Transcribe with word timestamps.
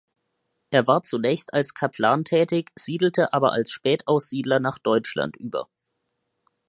Er 0.71 0.87
war 0.87 1.03
zunächst 1.03 1.53
als 1.53 1.75
Kaplan 1.75 2.23
tätig, 2.25 2.71
siedelte 2.75 3.33
aber 3.33 3.51
als 3.51 3.69
Spätaussiedler 3.69 4.59
nach 4.59 4.79
Deutschland 4.79 5.37
über. 5.37 5.69